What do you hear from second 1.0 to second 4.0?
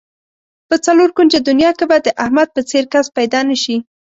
کونجه دنیا کې به د احمد په څېر کس پیدا نشي.